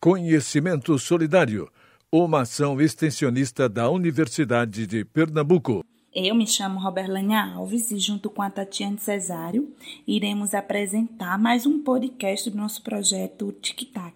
[0.00, 1.68] Conhecimento Solidário,
[2.12, 5.84] uma ação extensionista da Universidade de Pernambuco.
[6.14, 9.74] Eu me chamo Roberlânia Alves e, junto com a Tatiane Cesário,
[10.06, 14.14] iremos apresentar mais um podcast do nosso projeto Tic Tac.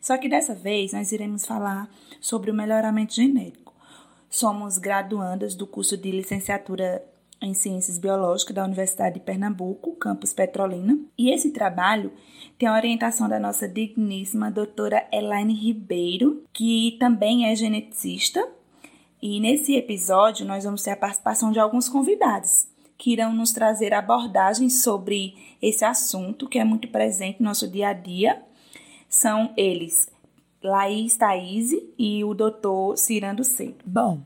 [0.00, 1.90] Só que dessa vez nós iremos falar
[2.20, 3.74] sobre o melhoramento genético.
[4.30, 7.04] Somos graduandas do curso de licenciatura
[7.44, 12.12] em Ciências Biológicas da Universidade de Pernambuco, campus Petrolina, e esse trabalho
[12.58, 18.46] tem a orientação da nossa digníssima doutora Elaine Ribeiro, que também é geneticista.
[19.20, 23.92] E nesse episódio nós vamos ter a participação de alguns convidados que irão nos trazer
[23.92, 28.42] abordagens sobre esse assunto que é muito presente no nosso dia a dia.
[29.08, 30.08] São eles
[30.62, 33.84] Laís Thaís e o doutor Cirando Cedo.
[33.84, 34.22] Bom,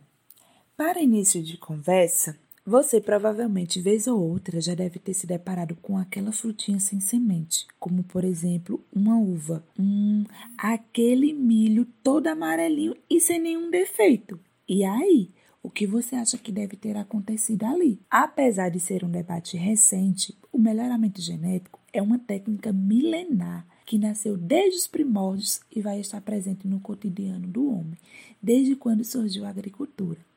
[0.76, 5.96] para início de conversa, você provavelmente, vez ou outra, já deve ter se deparado com
[5.96, 9.64] aquela frutinha sem semente, como por exemplo uma uva.
[9.78, 10.24] Hum,
[10.56, 14.38] aquele milho todo amarelinho e sem nenhum defeito.
[14.68, 15.30] E aí?
[15.62, 18.00] O que você acha que deve ter acontecido ali?
[18.08, 24.36] Apesar de ser um debate recente, o melhoramento genético é uma técnica milenar que nasceu
[24.36, 27.98] desde os primórdios e vai estar presente no cotidiano do homem,
[28.42, 30.27] desde quando surgiu a agricultura.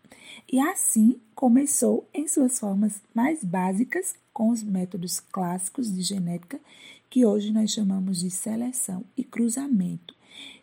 [0.51, 6.59] E assim começou em suas formas mais básicas com os métodos clássicos de genética
[7.09, 10.15] que hoje nós chamamos de seleção e cruzamento,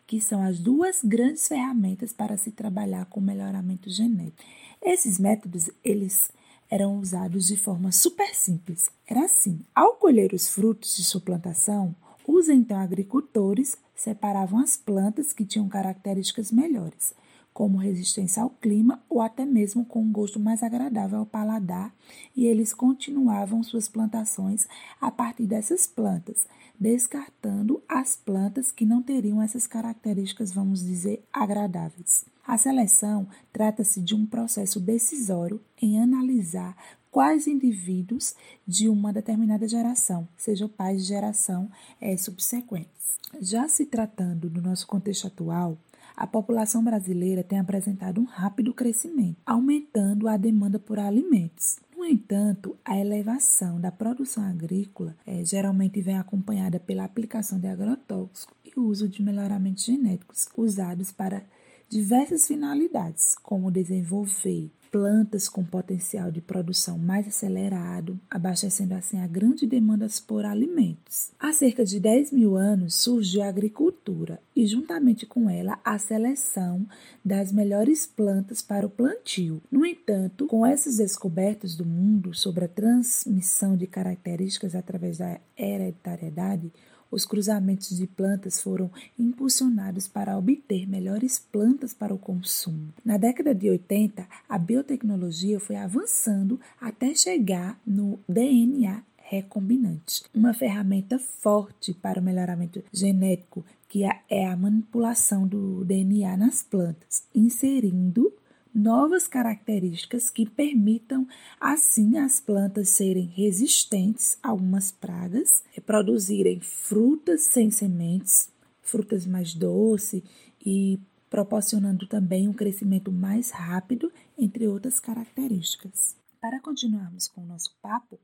[0.06, 4.42] que são as duas grandes ferramentas para se trabalhar com melhoramento genético.
[4.82, 6.30] Esses métodos, eles
[6.70, 8.90] eram usados de forma super simples.
[9.06, 11.94] Era assim: ao colher os frutos de sua plantação,
[12.26, 17.14] os então agricultores separavam as plantas que tinham características melhores
[17.58, 21.92] como resistência ao clima ou até mesmo com um gosto mais agradável ao paladar,
[22.36, 24.68] e eles continuavam suas plantações
[25.00, 26.46] a partir dessas plantas,
[26.78, 32.24] descartando as plantas que não teriam essas características, vamos dizer, agradáveis.
[32.46, 36.76] A seleção trata-se de um processo decisório em analisar
[37.10, 41.68] quais indivíduos de uma determinada geração, sejam pais de geração
[42.00, 43.18] é, subsequentes.
[43.40, 45.76] Já se tratando do nosso contexto atual,
[46.18, 51.78] a população brasileira tem apresentado um rápido crescimento, aumentando a demanda por alimentos.
[51.96, 58.52] No entanto, a elevação da produção agrícola é, geralmente vem acompanhada pela aplicação de agrotóxicos
[58.64, 61.44] e o uso de melhoramentos genéticos usados para
[61.88, 69.66] diversas finalidades, como desenvolver plantas com potencial de produção mais acelerado, abastecendo assim a grande
[69.66, 71.30] demanda por alimentos.
[71.38, 76.86] Há cerca de 10 mil anos surgiu a agricultura e, juntamente com ela, a seleção
[77.24, 79.62] das melhores plantas para o plantio.
[79.70, 86.72] No entanto, com essas descobertas do mundo sobre a transmissão de características através da hereditariedade,
[87.10, 92.92] os cruzamentos de plantas foram impulsionados para obter melhores plantas para o consumo.
[93.04, 101.18] Na década de 80, a biotecnologia foi avançando até chegar no DNA recombinante, uma ferramenta
[101.18, 108.32] forte para o melhoramento genético, que é a manipulação do DNA nas plantas, inserindo
[108.78, 111.26] novas características que permitam,
[111.60, 118.48] assim, as plantas serem resistentes a algumas pragas, produzirem frutas sem sementes,
[118.80, 120.22] frutas mais doces
[120.64, 126.16] e proporcionando também um crescimento mais rápido, entre outras características.
[126.40, 128.18] Para continuarmos com o nosso papo,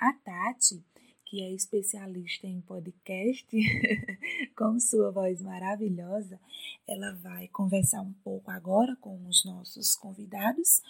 [0.00, 0.82] a Tati
[1.28, 3.46] que é especialista em podcast,
[4.56, 6.40] com sua voz maravilhosa,
[6.86, 10.80] ela vai conversar um pouco agora com os nossos convidados,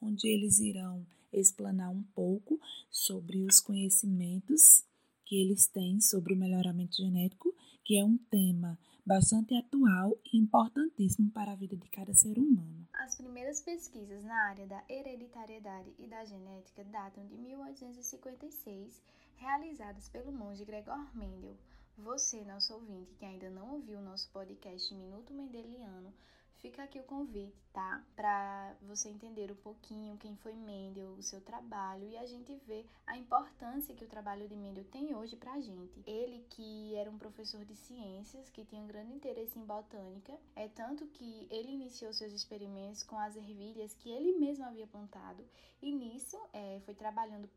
[0.00, 4.84] onde eles irão explanar um pouco sobre os conhecimentos
[5.24, 7.52] que eles têm sobre o melhoramento genético,
[7.88, 12.86] que é um tema bastante atual e importantíssimo para a vida de cada ser humano.
[12.92, 19.02] As primeiras pesquisas na área da hereditariedade e da genética datam de 1856
[19.36, 21.56] realizadas pelo monge Gregor Mendel.
[21.96, 26.12] Você, nosso ouvinte, que ainda não ouviu o nosso podcast Minuto Mendeliano,
[26.58, 28.04] Fica aqui o convite, tá?
[28.16, 32.84] Para você entender um pouquinho quem foi Mendel, o seu trabalho e a gente ver
[33.06, 36.02] a importância que o trabalho de Mendel tem hoje para a gente.
[36.04, 40.66] Ele que era um professor de ciências, que tinha um grande interesse em botânica, é
[40.68, 45.44] tanto que ele iniciou seus experimentos com as ervilhas que ele mesmo havia plantado
[45.80, 47.48] e nisso é, foi trabalhando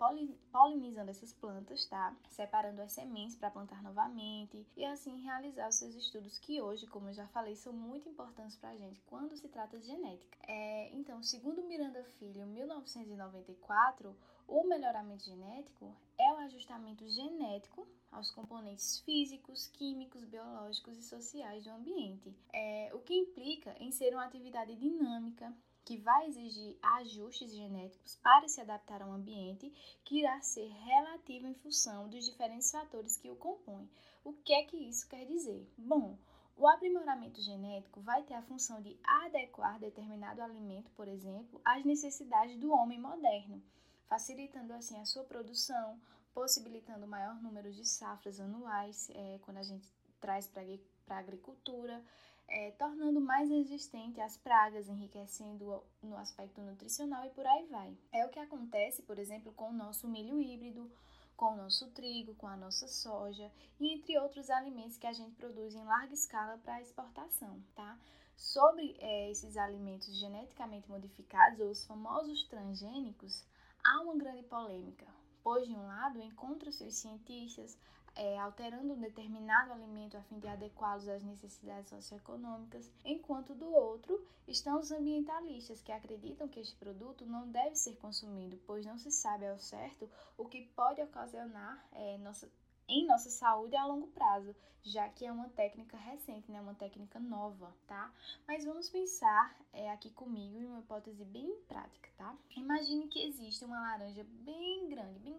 [0.52, 2.16] polinizando essas plantas, tá?
[2.30, 7.10] Separando as sementes para plantar novamente e assim realizar os seus estudos que hoje, como
[7.10, 10.38] eu já falei, são muito importantes para a gente quando se trata de genética.
[10.48, 14.16] É, então, segundo Miranda Filho, 1994,
[14.48, 21.70] o melhoramento genético é o ajustamento genético aos componentes físicos, químicos, biológicos e sociais do
[21.70, 25.56] ambiente, é, o que implica em ser uma atividade dinâmica
[25.86, 29.72] que vai exigir ajustes genéticos para se adaptar ao ambiente,
[30.04, 33.90] que irá ser relativo em função dos diferentes fatores que o compõem.
[34.24, 35.68] O que é que isso quer dizer?
[35.78, 36.18] Bom,
[36.62, 42.56] o aprimoramento genético vai ter a função de adequar determinado alimento, por exemplo, às necessidades
[42.60, 43.64] do homem moderno,
[44.08, 46.00] facilitando assim a sua produção,
[46.36, 50.62] possibilitando maior número de safras anuais, é, quando a gente traz para
[51.10, 52.00] a agricultura,
[52.48, 57.98] é, tornando mais resistente às pragas, enriquecendo no aspecto nutricional e por aí vai.
[58.12, 60.92] É o que acontece, por exemplo, com o nosso milho híbrido,
[61.42, 65.34] com o nosso trigo, com a nossa soja e entre outros alimentos que a gente
[65.38, 67.98] produz em larga escala para exportação, tá?
[68.38, 73.44] Sobre é, esses alimentos geneticamente modificados, ou os famosos transgênicos,
[73.84, 75.08] há uma grande polêmica,
[75.42, 77.76] pois de um lado encontram-se os cientistas
[78.16, 84.26] é, alterando um determinado alimento a fim de adequá-los às necessidades socioeconômicas, enquanto do outro
[84.48, 89.12] estão os ambientalistas que acreditam que este produto não deve ser consumido, pois não se
[89.12, 92.52] sabe ao certo o que pode ocasionar é, nossa,
[92.88, 97.20] em nossa saúde a longo prazo, já que é uma técnica recente, né, uma técnica
[97.20, 98.12] nova, tá?
[98.48, 102.36] Mas vamos pensar é, aqui comigo em uma hipótese bem prática, tá?
[102.56, 105.31] Imagine que existe uma laranja bem grande, bem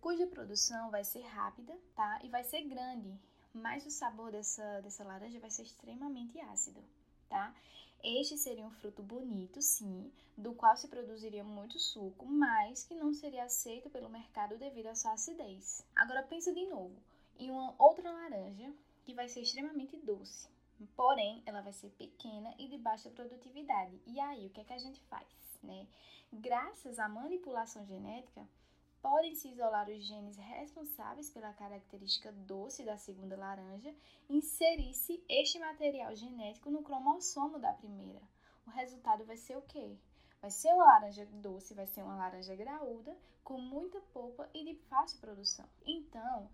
[0.00, 2.20] cuja produção vai ser rápida, tá?
[2.24, 3.12] E vai ser grande,
[3.52, 6.82] mas o sabor dessa, dessa laranja vai ser extremamente ácido,
[7.28, 7.54] tá?
[8.02, 13.12] Este seria um fruto bonito, sim, do qual se produziria muito suco, mas que não
[13.12, 15.84] seria aceito pelo mercado devido à sua acidez.
[15.94, 16.96] Agora pensa de novo
[17.38, 18.72] em uma outra laranja
[19.04, 20.48] que vai ser extremamente doce,
[20.96, 24.00] porém ela vai ser pequena e de baixa produtividade.
[24.06, 25.26] E aí, o que é que a gente faz,
[25.62, 25.86] né?
[26.32, 28.46] Graças à manipulação genética,
[29.02, 33.94] podem-se isolar os genes responsáveis pela característica doce da segunda laranja
[34.28, 38.20] e inserir-se este material genético no cromossomo da primeira.
[38.66, 39.96] O resultado vai ser o quê?
[40.40, 44.74] Vai ser uma laranja doce, vai ser uma laranja graúda, com muita polpa e de
[44.88, 45.66] fácil produção.
[45.84, 46.48] Então,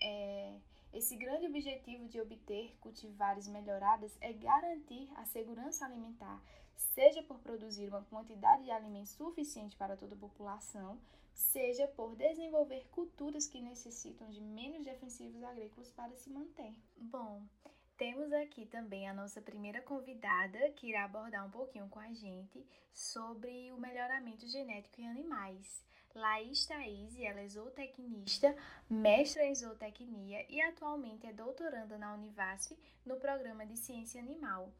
[0.00, 0.58] é,
[0.96, 6.42] esse grande objetivo de obter cultivares melhoradas é garantir a segurança alimentar,
[6.74, 10.98] seja por produzir uma quantidade de alimentos suficiente para toda a população,
[11.34, 16.74] seja por desenvolver culturas que necessitam de menos defensivos agrícolas para se manter.
[16.96, 17.42] Bom,
[17.98, 22.66] temos aqui também a nossa primeira convidada que irá abordar um pouquinho com a gente
[22.90, 25.84] sobre o melhoramento genético em animais.
[26.16, 28.56] Laís Thaís, ela é zootecnista,
[28.88, 32.74] mestra em zootecnia e atualmente é doutoranda na Univasf
[33.04, 34.72] no programa de ciência animal.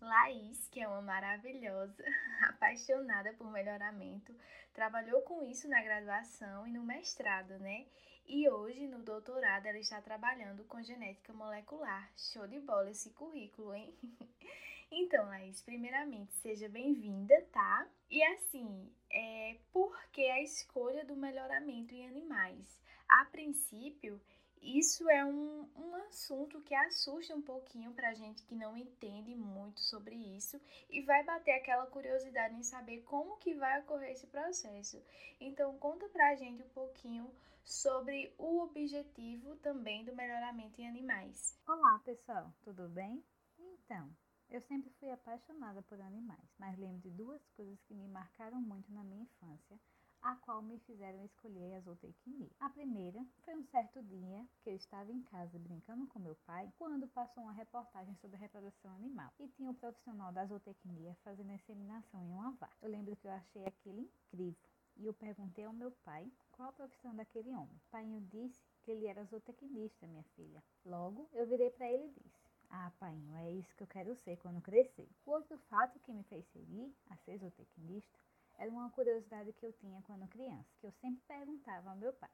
[0.00, 2.04] Laís, que é uma maravilhosa,
[2.48, 4.32] apaixonada por melhoramento,
[4.72, 7.86] trabalhou com isso na graduação e no mestrado, né?
[8.24, 12.08] E hoje, no doutorado, ela está trabalhando com genética molecular.
[12.16, 13.92] Show de bola esse currículo, hein?
[14.90, 17.88] então, Laís, primeiramente, seja bem-vinda, tá?
[18.10, 22.80] E assim, é, por que a escolha do melhoramento em animais?
[23.08, 24.20] A princípio,
[24.64, 29.80] isso é um, um assunto que assusta um pouquinho para gente que não entende muito
[29.80, 30.58] sobre isso
[30.88, 35.02] e vai bater aquela curiosidade em saber como que vai ocorrer esse processo.
[35.38, 37.30] Então conta pra gente um pouquinho
[37.62, 41.58] sobre o objetivo também do melhoramento em animais.
[41.68, 43.22] Olá pessoal, tudo bem?
[43.58, 44.08] Então,
[44.54, 48.92] eu sempre fui apaixonada por animais, mas lembro de duas coisas que me marcaram muito
[48.92, 49.76] na minha infância
[50.22, 52.48] a qual me fizeram escolher a zootecnia.
[52.60, 56.72] A primeira foi um certo dia que eu estava em casa brincando com meu pai
[56.78, 61.54] quando passou uma reportagem sobre reprodução animal e tinha um profissional da zootecnia fazendo a
[61.54, 62.76] inseminação em uma vaca.
[62.80, 66.72] Eu lembro que eu achei aquilo incrível e eu perguntei ao meu pai qual a
[66.72, 67.76] profissão daquele homem.
[67.76, 70.62] O pai disse que ele era zootecnista, minha filha.
[70.86, 74.36] Logo, eu virei para ele e disse: ah, pai, é isso que eu quero ser
[74.38, 75.08] quando crescer.
[75.24, 78.18] O outro fato que me fez seguir a ser zootecnista
[78.56, 82.30] era uma curiosidade que eu tinha quando criança, que eu sempre perguntava ao meu pai.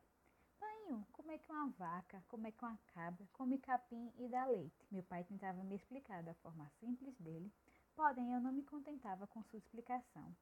[0.58, 4.44] Pai, como é que uma vaca, como é que uma cabra come capim e dá
[4.46, 4.86] leite?
[4.90, 7.50] Meu pai tentava me explicar da forma simples dele,
[7.94, 10.34] porém eu não me contentava com sua explicação.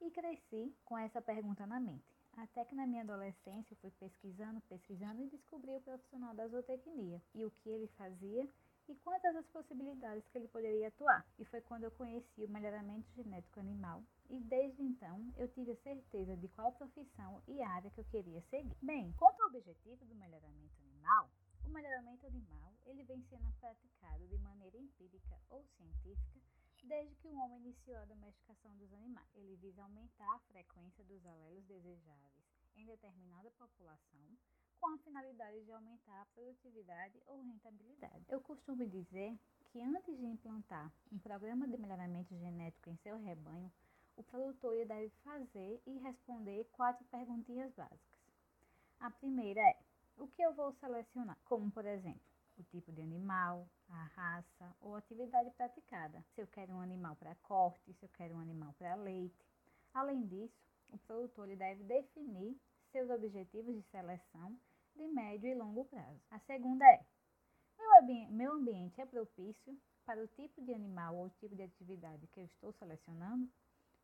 [0.00, 2.16] E cresci com essa pergunta na mente.
[2.36, 7.22] Até que na minha adolescência eu fui pesquisando, pesquisando e descobri o profissional da zootecnia
[7.34, 8.46] e o que ele fazia
[8.88, 11.26] e quantas as possibilidades que ele poderia atuar.
[11.38, 15.76] E foi quando eu conheci o melhoramento genético animal e desde então eu tive a
[15.76, 18.76] certeza de qual profissão e área que eu queria seguir.
[18.82, 21.30] Bem, quanto ao objetivo do melhoramento animal,
[21.64, 26.40] o melhoramento animal ele vem sendo praticado de maneira empírica ou científica
[26.86, 29.28] desde que o homem iniciou a domesticação dos animais.
[29.34, 32.44] Ele visa aumentar a frequência dos alelos desejáveis
[32.76, 34.38] em determinada população,
[34.80, 38.24] com a finalidade de aumentar a produtividade ou rentabilidade.
[38.28, 39.38] Eu costumo dizer
[39.70, 43.72] que antes de implantar um programa de melhoramento genético em seu rebanho,
[44.16, 48.16] o produtor deve fazer e responder quatro perguntinhas básicas.
[49.00, 49.78] A primeira é:
[50.16, 51.36] o que eu vou selecionar?
[51.44, 52.22] Como, por exemplo,
[52.58, 56.24] o tipo de animal, a raça ou atividade praticada.
[56.34, 59.44] Se eu quero um animal para corte, se eu quero um animal para leite.
[59.92, 60.56] Além disso,
[60.90, 62.58] o produtor deve definir
[62.96, 64.58] seus objetivos de seleção
[64.94, 66.18] de médio e longo prazo.
[66.30, 67.04] A segunda é:
[68.30, 72.44] meu ambiente é propício para o tipo de animal ou tipo de atividade que eu
[72.46, 73.50] estou selecionando?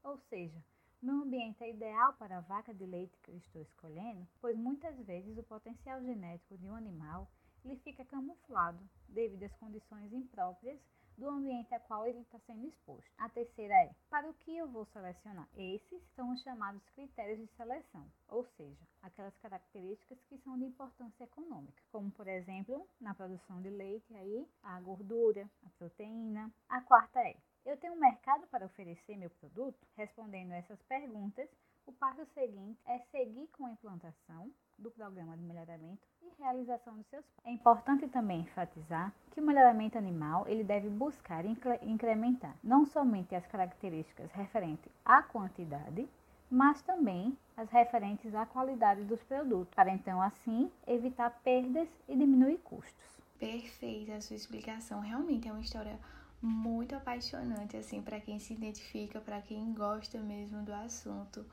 [0.05, 0.63] Ou seja,
[1.01, 4.95] meu ambiente é ideal para a vaca de leite que eu estou escolhendo, pois muitas
[5.07, 7.31] vezes o potencial genético de um animal
[7.65, 10.79] ele fica camuflado devido às condições impróprias
[11.17, 13.11] do ambiente a qual ele está sendo exposto.
[13.19, 15.49] A terceira é, para o que eu vou selecionar?
[15.57, 21.25] Esses são os chamados critérios de seleção, ou seja, aquelas características que são de importância
[21.25, 26.53] econômica, como por exemplo, na produção de leite, aí, a gordura, a proteína.
[26.69, 29.87] A quarta é, eu tenho um mercado para oferecer meu produto?
[29.97, 31.49] Respondendo essas perguntas,
[31.87, 37.07] o passo seguinte é seguir com a implantação do programa de melhoramento e realização dos
[37.07, 43.35] seus É importante também enfatizar que o melhoramento animal ele deve buscar incrementar não somente
[43.35, 46.09] as características referentes à quantidade,
[46.51, 52.59] mas também as referentes à qualidade dos produtos, para então assim evitar perdas e diminuir
[52.59, 53.23] custos.
[53.39, 55.99] Perfeita a sua explicação, realmente é uma história
[56.41, 61.47] muito apaixonante assim para quem se identifica, para quem gosta mesmo do assunto.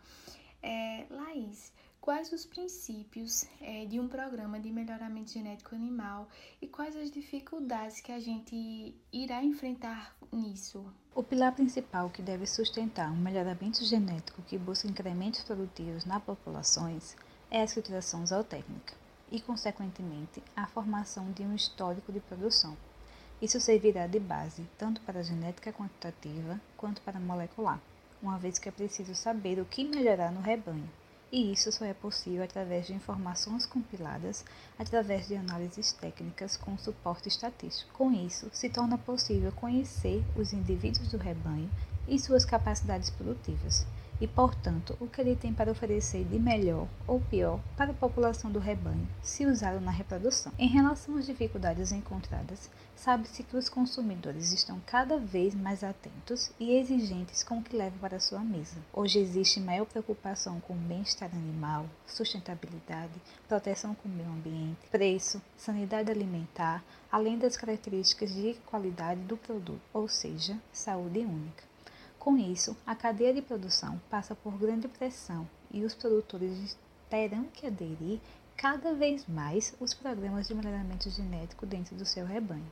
[0.62, 1.72] É, Laís,
[2.10, 6.28] quais os princípios é, de um programa de melhoramento genético animal
[6.60, 10.84] e quais as dificuldades que a gente irá enfrentar nisso?
[11.14, 17.16] O pilar principal que deve sustentar um melhoramento genético que busca incrementos produtivos nas populações
[17.52, 18.96] é a escrituração zootécnica
[19.32, 22.76] e, consequentemente, a formação de um histórico de produção.
[23.40, 27.80] Isso servirá de base tanto para a genética quantitativa quanto para a molecular,
[28.20, 30.90] uma vez que é preciso saber o que melhorar no rebanho,
[31.32, 34.44] e isso só é possível através de informações compiladas
[34.78, 37.92] através de análises técnicas com suporte estatístico.
[37.94, 41.70] Com isso, se torna possível conhecer os indivíduos do rebanho
[42.08, 43.86] e suas capacidades produtivas,
[44.20, 48.52] e, portanto, o que ele tem para oferecer de melhor ou pior para a população
[48.52, 50.52] do rebanho, se usado na reprodução.
[50.58, 56.72] Em relação às dificuldades encontradas, sabe-se que os consumidores estão cada vez mais atentos e
[56.72, 58.76] exigentes com o que levam para sua mesa.
[58.94, 63.14] Hoje existe maior preocupação com o bem-estar animal, sustentabilidade,
[63.48, 69.82] proteção com o meio ambiente, preço, sanidade alimentar, além das características de qualidade do produto,
[69.94, 71.69] ou seja, saúde única.
[72.20, 76.78] Com isso, a cadeia de produção passa por grande pressão e os produtores
[77.10, 78.20] terão que aderir
[78.58, 82.70] cada vez mais os programas de melhoramento genético dentro do seu rebanho,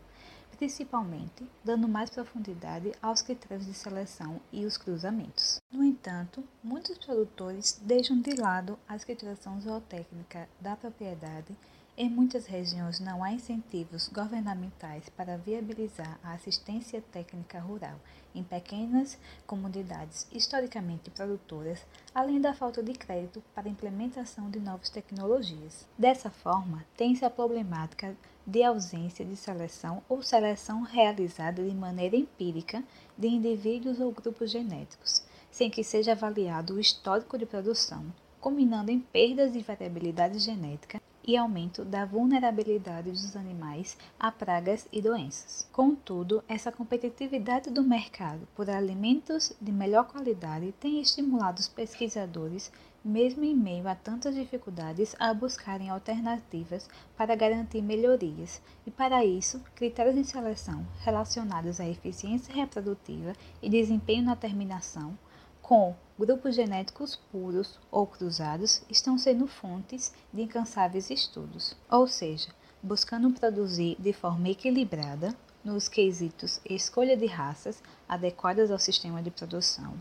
[0.57, 5.61] principalmente dando mais profundidade aos critérios de seleção e os cruzamentos.
[5.71, 11.55] No entanto, muitos produtores deixam de lado a escrituração zootécnica da propriedade
[11.97, 17.99] em muitas regiões não há incentivos governamentais para viabilizar a assistência técnica rural
[18.35, 24.91] em pequenas comunidades historicamente produtoras, além da falta de crédito para a implementação de novas
[24.91, 25.87] tecnologias.
[25.97, 32.83] Dessa forma, tem-se a problemática de ausência de seleção ou seleção realizada de maneira empírica
[33.17, 38.05] de indivíduos ou grupos genéticos, sem que seja avaliado o histórico de produção,
[38.39, 45.01] combinando em perdas de variabilidade genética e aumento da vulnerabilidade dos animais a pragas e
[45.01, 45.67] doenças.
[45.73, 52.71] Contudo, essa competitividade do mercado por alimentos de melhor qualidade tem estimulado os pesquisadores,
[53.03, 59.61] mesmo em meio a tantas dificuldades, a buscarem alternativas para garantir melhorias, e para isso,
[59.75, 65.17] critérios de seleção relacionados à eficiência reprodutiva e desempenho na terminação
[65.61, 72.49] com grupos genéticos puros ou cruzados estão sendo fontes de incansáveis estudos, ou seja,
[72.81, 79.93] buscando produzir de forma equilibrada nos quesitos escolha de raças adequadas ao sistema de produção,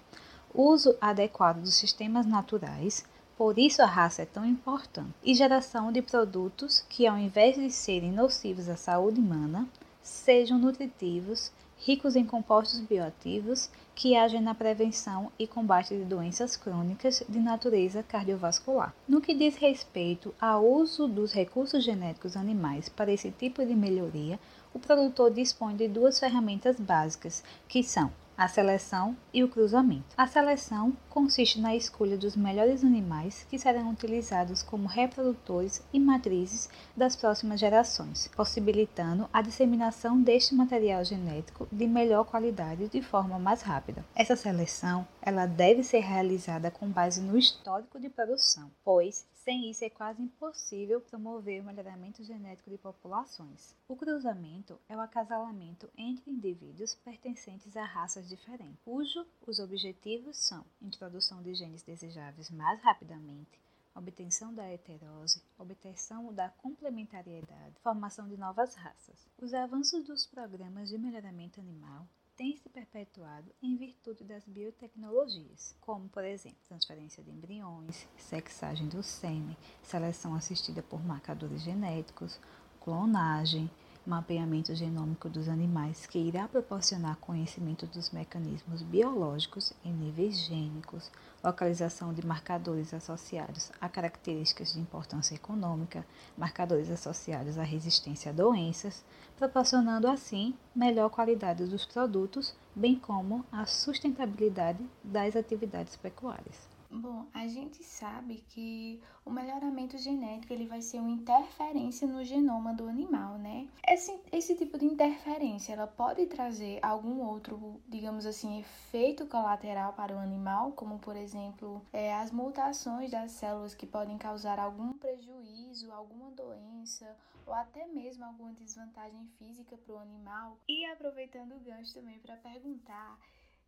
[0.54, 3.04] uso adequado dos sistemas naturais,
[3.37, 7.70] por isso a raça é tão importante, e geração de produtos que, ao invés de
[7.70, 9.68] serem nocivos à saúde humana,
[10.02, 17.22] sejam nutritivos ricos em compostos bioativos que agem na prevenção e combate de doenças crônicas
[17.26, 18.94] de natureza cardiovascular.
[19.08, 24.38] No que diz respeito ao uso dos recursos genéticos animais para esse tipo de melhoria,
[24.74, 30.14] o produtor dispõe de duas ferramentas básicas, que são a seleção e o cruzamento.
[30.16, 36.69] A seleção consiste na escolha dos melhores animais que serão utilizados como reprodutores e matrizes
[36.97, 43.62] das próximas gerações, possibilitando a disseminação deste material genético de melhor qualidade de forma mais
[43.62, 44.05] rápida.
[44.14, 49.84] Essa seleção, ela deve ser realizada com base no histórico de produção, pois sem isso,
[49.84, 53.76] é quase impossível promover o melhoramento genético de populações.
[53.86, 60.64] O cruzamento é o acasalamento entre indivíduos pertencentes a raças diferentes, cujo os objetivos são
[60.82, 63.60] introdução de genes desejáveis mais rapidamente,
[63.94, 69.28] obtenção da heterose, obtenção da complementariedade, formação de novas raças.
[69.40, 72.04] Os avanços dos programas de melhoramento animal
[72.37, 79.02] tem se perpetuado em virtude das biotecnologias, como, por exemplo, transferência de embriões, sexagem do
[79.02, 82.38] sêmen, seleção assistida por marcadores genéticos,
[82.81, 83.71] clonagem,
[84.06, 91.10] mapeamento genômico dos animais, que irá proporcionar conhecimento dos mecanismos biológicos em níveis gênicos,
[91.42, 96.06] localização de marcadores associados a características de importância econômica,
[96.38, 99.04] marcadores associados à resistência a doenças,
[99.36, 106.65] proporcionando assim melhor qualidade dos produtos, bem como a sustentabilidade das atividades pecuárias.
[106.98, 112.72] Bom, a gente sabe que o melhoramento genético ele vai ser uma interferência no genoma
[112.72, 113.68] do animal, né?
[113.86, 120.16] Esse, esse tipo de interferência, ela pode trazer algum outro, digamos assim, efeito colateral para
[120.16, 125.92] o animal, como por exemplo, é, as mutações das células que podem causar algum prejuízo,
[125.92, 130.58] alguma doença ou até mesmo alguma desvantagem física para o animal.
[130.66, 133.18] E aproveitando o gancho também para perguntar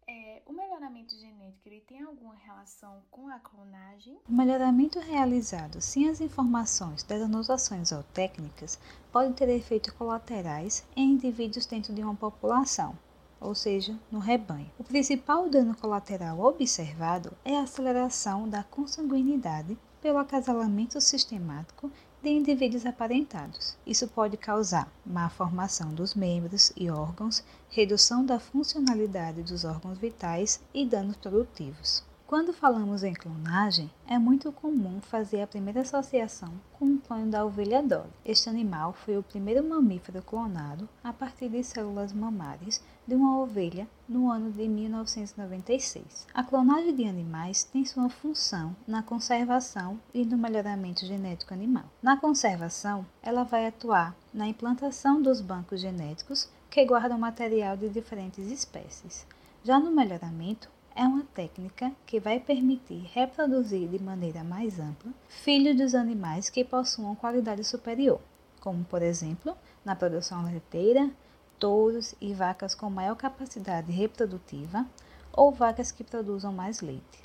[0.09, 4.19] é, o melhoramento genético ele tem alguma relação com a clonagem?
[4.27, 8.79] O melhoramento realizado sem as informações das anotações ou técnicas
[9.13, 12.99] pode ter efeitos colaterais em indivíduos dentro de uma população,
[13.39, 14.71] ou seja, no rebanho.
[14.79, 22.85] O principal dano colateral observado é a aceleração da consanguinidade pelo acasalamento sistemático de indivíduos
[22.85, 23.77] aparentados.
[23.87, 30.61] Isso pode causar má formação dos membros e órgãos, redução da funcionalidade dos órgãos vitais
[30.75, 32.08] e danos produtivos.
[32.29, 37.43] Quando falamos em clonagem, é muito comum fazer a primeira associação com o clone da
[37.43, 38.11] ovelha Dolly.
[38.23, 43.89] Este animal foi o primeiro mamífero clonado a partir de células mamárias de uma ovelha
[44.07, 46.27] no ano de 1996.
[46.35, 51.87] A clonagem de animais tem sua função na conservação e no melhoramento genético animal.
[52.03, 58.51] Na conservação, ela vai atuar na implantação dos bancos genéticos que guardam material de diferentes
[58.51, 59.27] espécies.
[59.65, 65.77] Já no melhoramento, é uma técnica que vai permitir reproduzir de maneira mais ampla filhos
[65.77, 68.21] dos animais que possuam qualidade superior,
[68.59, 71.09] como por exemplo na produção leiteira,
[71.57, 74.85] touros e vacas com maior capacidade reprodutiva
[75.33, 77.23] ou vacas que produzam mais leite.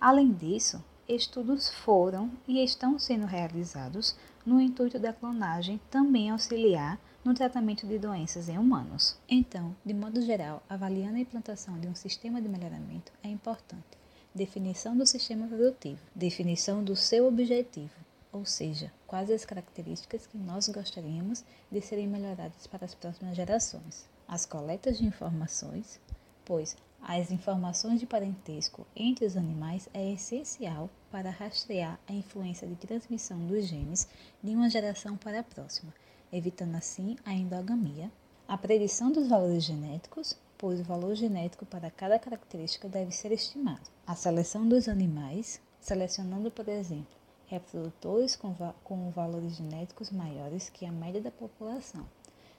[0.00, 7.34] Além disso, estudos foram e estão sendo realizados no intuito da clonagem também auxiliar no
[7.34, 9.18] tratamento de doenças em humanos.
[9.28, 13.82] Então, de modo geral, avaliando a implantação de um sistema de melhoramento é importante.
[14.32, 17.90] Definição do sistema produtivo, definição do seu objetivo,
[18.32, 24.06] ou seja, quais as características que nós gostaríamos de serem melhoradas para as próximas gerações.
[24.28, 25.98] As coletas de informações,
[26.44, 32.76] pois as informações de parentesco entre os animais é essencial para rastrear a influência de
[32.76, 34.06] transmissão dos genes
[34.40, 35.92] de uma geração para a próxima
[36.32, 38.10] evitando assim a endogamia,
[38.48, 43.90] a predição dos valores genéticos, pois o valor genético para cada característica deve ser estimado,
[44.06, 50.86] a seleção dos animais, selecionando, por exemplo, reprodutores com, va com valores genéticos maiores que
[50.86, 52.06] a média da população.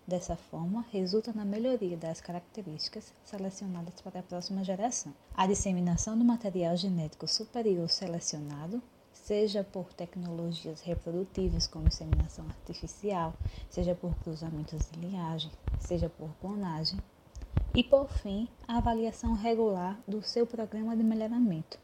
[0.07, 5.13] Dessa forma, resulta na melhoria das características selecionadas para a próxima geração.
[5.35, 8.81] A disseminação do material genético superior selecionado
[9.27, 13.33] seja por tecnologias reprodutivas como inseminação artificial,
[13.69, 17.01] seja por cruzamentos de linhagem, seja por clonagem.
[17.75, 21.77] E por fim, a avaliação regular do seu programa de melhoramento,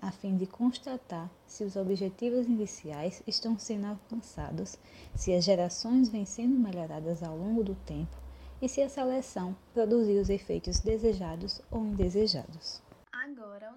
[0.00, 4.78] a fim de constatar se os objetivos iniciais estão sendo alcançados,
[5.16, 8.16] se as gerações vêm sendo melhoradas ao longo do tempo
[8.62, 12.80] e se a seleção produziu os efeitos desejados ou indesejados.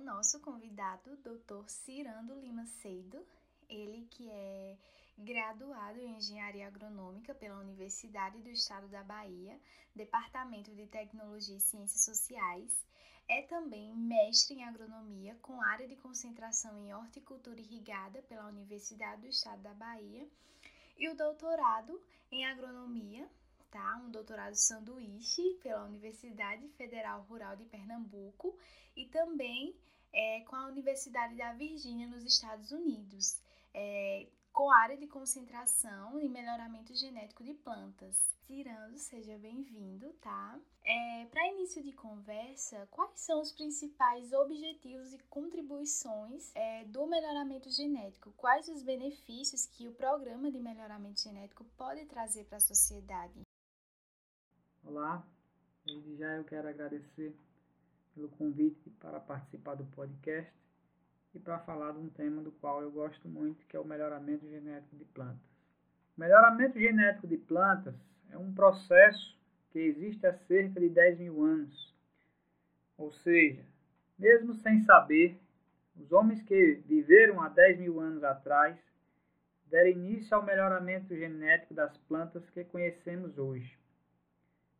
[0.07, 1.67] Nosso convidado, Dr.
[1.67, 3.27] Cirando Lima Seido,
[3.67, 4.77] ele que é
[5.17, 9.59] graduado em Engenharia Agronômica pela Universidade do Estado da Bahia,
[9.93, 12.87] Departamento de Tecnologia e Ciências Sociais,
[13.27, 19.27] é também mestre em Agronomia com área de concentração em Horticultura Irrigada pela Universidade do
[19.27, 20.25] Estado da Bahia
[20.97, 23.29] e o doutorado em Agronomia
[23.69, 24.01] tá?
[24.05, 28.57] Um doutorado sanduíche pela Universidade Federal Rural de Pernambuco
[28.95, 29.75] e também
[30.13, 33.41] é, com a Universidade da Virgínia nos Estados Unidos,
[33.73, 38.35] é, com área de concentração e melhoramento genético de plantas.
[38.47, 40.57] Tirando, seja bem-vindo, tá?
[40.83, 47.69] É, Para início de conversa, quais são os principais objetivos e contribuições é, do melhoramento
[47.69, 48.31] genético?
[48.37, 53.41] Quais os benefícios que o programa de melhoramento genético pode trazer para a sociedade?
[54.83, 55.27] Olá,
[55.85, 57.35] desde já eu quero agradecer
[58.17, 60.51] pelo convite para participar do podcast
[61.35, 64.49] e para falar de um tema do qual eu gosto muito, que é o melhoramento
[64.49, 65.47] genético de plantas.
[66.17, 67.93] O melhoramento genético de plantas
[68.31, 69.37] é um processo
[69.69, 71.95] que existe há cerca de 10 mil anos.
[72.97, 73.63] Ou seja,
[74.17, 75.39] mesmo sem saber,
[75.95, 78.79] os homens que viveram há 10 mil anos atrás
[79.67, 83.77] deram início ao melhoramento genético das plantas que conhecemos hoje.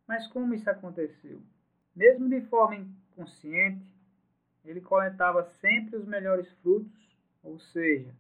[0.08, 1.40] Mas como isso aconteceu?
[1.96, 2.88] Mesmo de forma
[3.18, 3.92] inconsciente,
[4.64, 8.14] ele coletava sempre os melhores frutos, ou seja,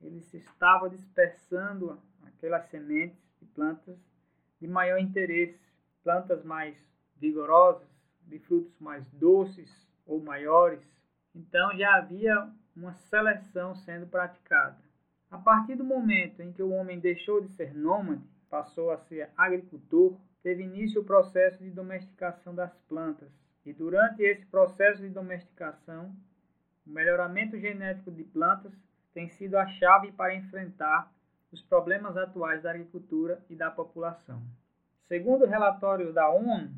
[0.00, 3.98] ele se estava dispersando aquelas sementes de plantas
[4.60, 5.60] de maior interesse,
[6.02, 6.76] plantas mais
[7.16, 7.88] vigorosas,
[8.26, 9.70] de frutos mais doces
[10.06, 10.82] ou maiores.
[11.34, 14.78] Então já havia uma seleção sendo praticada.
[15.30, 19.30] A partir do momento em que o homem deixou de ser nômade, passou a ser
[19.36, 23.43] agricultor, teve início o processo de domesticação das plantas.
[23.64, 26.14] E durante esse processo de domesticação,
[26.86, 28.72] o melhoramento genético de plantas
[29.14, 31.10] tem sido a chave para enfrentar
[31.50, 34.42] os problemas atuais da agricultura e da população.
[35.06, 36.74] Segundo relatórios da ONU,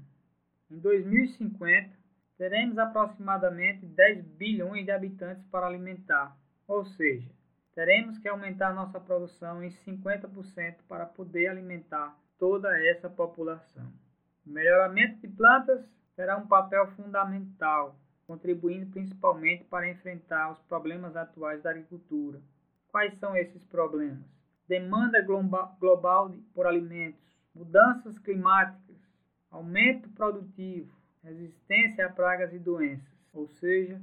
[0.70, 1.90] em 2050
[2.36, 6.36] teremos aproximadamente 10 bilhões de habitantes para alimentar,
[6.68, 7.30] ou seja,
[7.74, 13.90] teremos que aumentar nossa produção em 50% para poder alimentar toda essa população.
[14.46, 17.94] O melhoramento de plantas terá um papel fundamental,
[18.26, 22.40] contribuindo principalmente para enfrentar os problemas atuais da agricultura.
[22.90, 24.24] Quais são esses problemas?
[24.66, 25.20] Demanda
[25.78, 27.20] global por alimentos,
[27.54, 28.96] mudanças climáticas,
[29.50, 33.14] aumento produtivo, resistência a pragas e doenças.
[33.32, 34.00] Ou seja,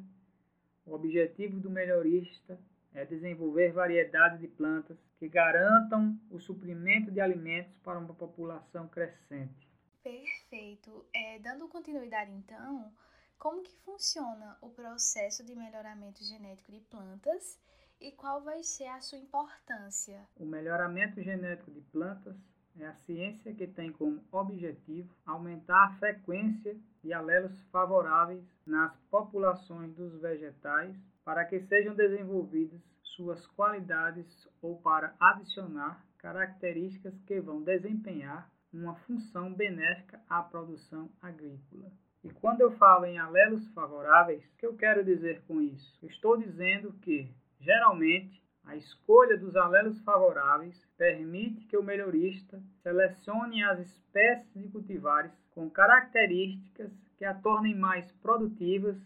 [0.85, 2.57] o objetivo do melhorista
[2.93, 9.72] é desenvolver variedades de plantas que garantam o suprimento de alimentos para uma população crescente.
[10.03, 11.05] Perfeito.
[11.13, 12.91] É, dando continuidade então,
[13.39, 17.57] como que funciona o processo de melhoramento genético de plantas
[18.01, 20.27] e qual vai ser a sua importância?
[20.35, 22.35] O melhoramento genético de plantas
[22.77, 29.95] é a ciência que tem como objetivo aumentar a frequência de alelos favoráveis nas populações
[29.95, 38.49] dos vegetais para que sejam desenvolvidas suas qualidades ou para adicionar características que vão desempenhar
[38.73, 41.91] uma função benéfica à produção agrícola.
[42.23, 45.97] E quando eu falo em alelos favoráveis, o que eu quero dizer com isso?
[46.01, 53.63] Eu estou dizendo que, geralmente, a escolha dos alelos favoráveis permite que o melhorista selecione
[53.63, 58.97] as espécies de cultivares com características que a tornem mais produtivas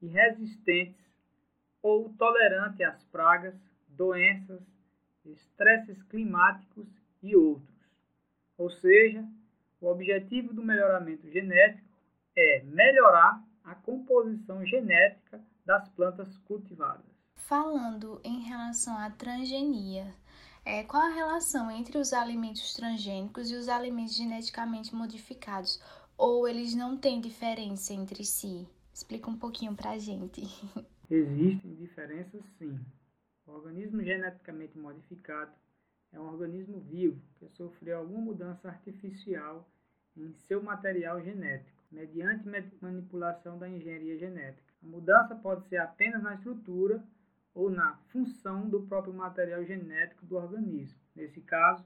[0.00, 1.02] e resistentes
[1.82, 3.54] ou tolerantes às pragas,
[3.88, 4.62] doenças,
[5.24, 6.86] estresses climáticos
[7.22, 7.71] e outros.
[8.62, 9.28] Ou seja,
[9.80, 11.88] o objetivo do melhoramento genético
[12.36, 17.04] é melhorar a composição genética das plantas cultivadas.
[17.34, 20.14] Falando em relação à transgenia,
[20.64, 25.82] é, qual a relação entre os alimentos transgênicos e os alimentos geneticamente modificados?
[26.16, 28.68] Ou eles não têm diferença entre si?
[28.94, 30.42] Explica um pouquinho pra gente.
[31.10, 32.78] Existem diferenças sim.
[33.44, 35.50] O organismo geneticamente modificado
[36.12, 39.68] é um organismo vivo que sofreu alguma mudança artificial
[40.16, 42.48] em seu material genético, mediante
[42.80, 44.72] manipulação da engenharia genética.
[44.82, 47.02] A mudança pode ser apenas na estrutura
[47.54, 50.98] ou na função do próprio material genético do organismo.
[51.14, 51.84] Nesse caso,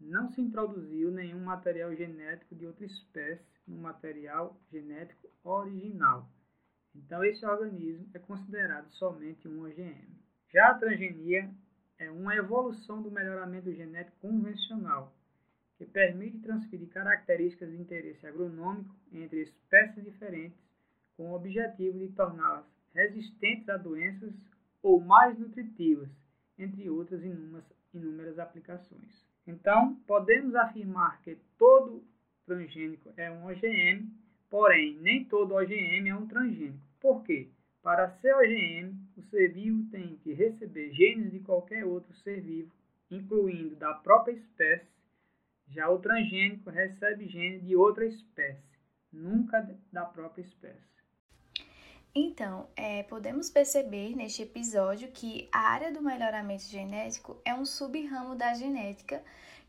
[0.00, 6.28] não se introduziu nenhum material genético de outra espécie no material genético original.
[6.94, 10.18] Então, esse organismo é considerado somente um OGM.
[10.52, 11.48] Já a transgenia
[12.00, 15.14] é uma evolução do melhoramento genético convencional,
[15.76, 20.58] que permite transferir características de interesse agronômico entre espécies diferentes
[21.16, 24.34] com o objetivo de torná-las resistentes a doenças
[24.82, 26.08] ou mais nutritivas,
[26.58, 29.26] entre outras inúmeras, inúmeras aplicações.
[29.46, 32.02] Então, podemos afirmar que todo
[32.46, 34.10] transgênico é um OGM,
[34.48, 36.80] porém, nem todo OGM é um transgênico.
[36.98, 37.48] Por quê?
[37.82, 42.72] Para ser OGM, o ser vivo tem que receber genes de qualquer outro ser vivo,
[43.10, 44.88] incluindo da própria espécie,
[45.68, 48.76] Já o transgênico recebe gene de outra espécie,
[49.12, 49.60] nunca
[49.92, 50.90] da própria espécie.
[52.12, 58.34] Então, é, podemos perceber neste episódio que a área do melhoramento genético é um sub-ramo
[58.34, 59.22] da genética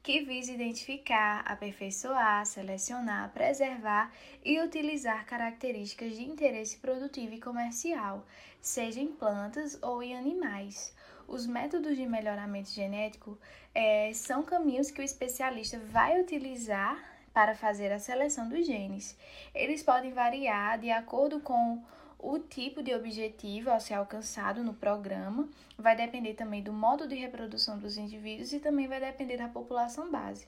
[0.04, 4.12] que visa identificar, aperfeiçoar, selecionar, preservar
[4.44, 8.26] e utilizar características de interesse produtivo e comercial,
[8.60, 10.94] seja em plantas ou em animais.
[11.28, 13.38] Os métodos de melhoramento genético
[13.74, 16.98] é, são caminhos que o especialista vai utilizar
[17.34, 19.16] para fazer a seleção dos genes.
[19.54, 21.82] Eles podem variar de acordo com
[22.22, 27.16] o tipo de objetivo a ser alcançado no programa vai depender também do modo de
[27.16, 30.48] reprodução dos indivíduos e também vai depender da população base.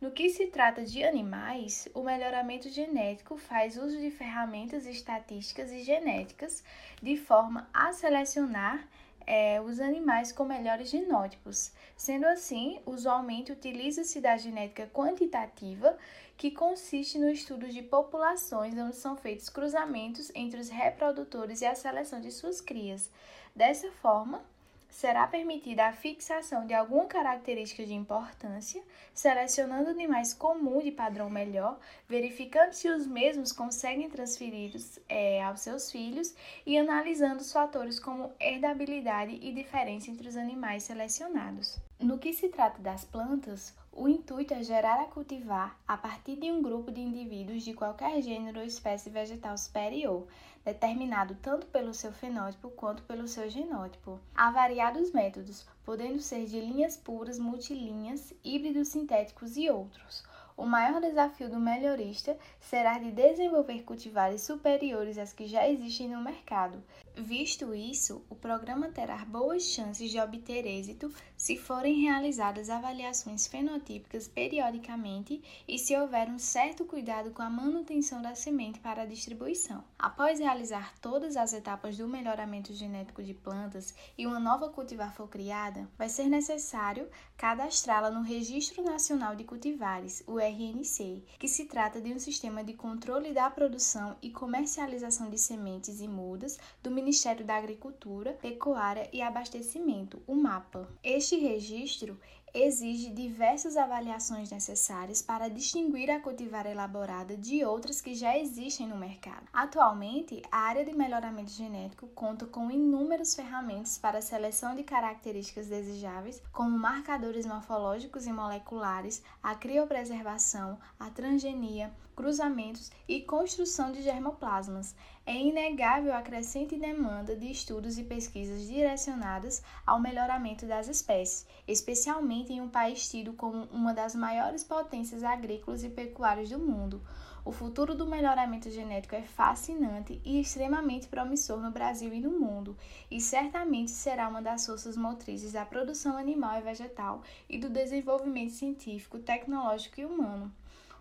[0.00, 5.82] No que se trata de animais, o melhoramento genético faz uso de ferramentas estatísticas e
[5.82, 6.62] genéticas
[7.02, 8.86] de forma a selecionar
[9.30, 11.70] é, os animais com melhores genótipos.
[11.94, 15.98] Sendo assim, usualmente utiliza-se da genética quantitativa,
[16.34, 21.74] que consiste no estudo de populações onde são feitos cruzamentos entre os reprodutores e a
[21.74, 23.10] seleção de suas crias.
[23.54, 24.42] Dessa forma,
[24.88, 28.82] será permitida a fixação de alguma característica de importância,
[29.14, 35.90] selecionando animais comuns de padrão melhor, verificando se os mesmos conseguem transferi-los é, aos seus
[35.90, 41.78] filhos e analisando os fatores como herdabilidade e diferença entre os animais selecionados.
[42.00, 46.52] No que se trata das plantas, o intuito é gerar a cultivar a partir de
[46.52, 50.28] um grupo de indivíduos de qualquer gênero ou espécie vegetal superior,
[50.64, 54.20] determinado tanto pelo seu fenótipo quanto pelo seu genótipo.
[54.36, 60.22] Há variados métodos, podendo ser de linhas puras, multilinhas, híbridos sintéticos e outros.
[60.58, 66.20] O maior desafio do melhorista será de desenvolver cultivares superiores às que já existem no
[66.20, 66.82] mercado.
[67.14, 74.26] Visto isso, o programa terá boas chances de obter êxito se forem realizadas avaliações fenotípicas
[74.26, 79.84] periodicamente e se houver um certo cuidado com a manutenção da semente para a distribuição.
[79.98, 85.28] Após realizar todas as etapas do melhoramento genético de plantas e uma nova cultivar for
[85.28, 92.00] criada, vai ser necessário cadastrá-la no Registro Nacional de Cultivares, o RNC, que se trata
[92.00, 97.44] de um sistema de controle da produção e comercialização de sementes e mudas do Ministério
[97.44, 100.88] da Agricultura, Pecuária e Abastecimento, o MAPA.
[101.02, 102.18] Este registro
[102.54, 108.96] exige diversas avaliações necessárias para distinguir a cultivar elaborada de outras que já existem no
[108.96, 109.46] mercado.
[109.52, 115.68] Atualmente, a área de melhoramento genético conta com inúmeras ferramentas para a seleção de características
[115.68, 124.92] desejáveis, como marcadores morfológicos e moleculares, a criopreservação, a transgenia, cruzamentos e construção de germoplasmas.
[125.24, 132.52] É inegável a crescente demanda de estudos e pesquisas direcionadas ao melhoramento das espécies, especialmente
[132.52, 137.00] em um país tido como uma das maiores potências agrícolas e pecuárias do mundo.
[137.44, 142.76] O futuro do melhoramento genético é fascinante e extremamente promissor no Brasil e no mundo,
[143.08, 148.50] e certamente será uma das forças motrizes da produção animal e vegetal e do desenvolvimento
[148.54, 150.52] científico, tecnológico e humano.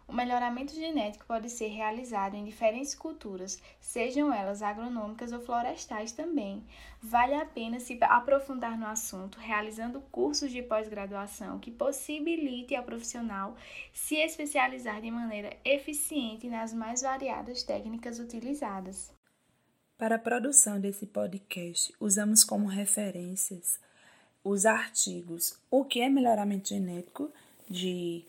[0.07, 6.63] O melhoramento genético pode ser realizado em diferentes culturas, sejam elas agronômicas ou florestais também.
[7.01, 13.57] Vale a pena se aprofundar no assunto, realizando cursos de pós-graduação que possibilite ao profissional
[13.91, 19.11] se especializar de maneira eficiente nas mais variadas técnicas utilizadas.
[19.97, 23.77] Para a produção desse podcast, usamos como referências
[24.41, 27.29] os artigos O que é melhoramento genético
[27.69, 28.23] de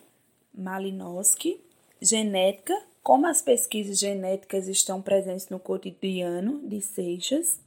[0.53, 1.68] Malinowski
[2.01, 7.61] Genética, como as pesquisas genéticas estão presentes no cotidiano de Seixas.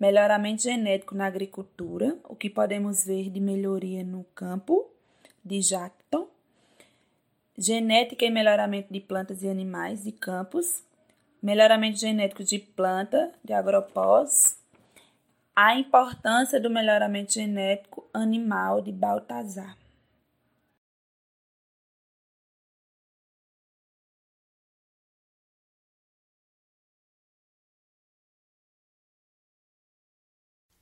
[0.00, 4.90] Melhoramento genético na agricultura, o que podemos ver de melhoria no campo,
[5.44, 6.26] de Jackton.
[7.56, 10.82] Genética e melhoramento de plantas e animais, de Campos.
[11.40, 14.58] Melhoramento genético de planta, de Agropós.
[15.54, 19.76] A importância do melhoramento genético animal, de Baltazar.